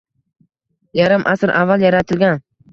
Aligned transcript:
Yarim 1.01 1.27
asr 1.35 1.55
avval 1.61 1.87
yaratilgan 1.89 2.47